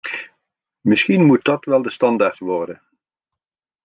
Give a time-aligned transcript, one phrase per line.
[0.81, 2.81] Misschien moet dat wel de standaard worden.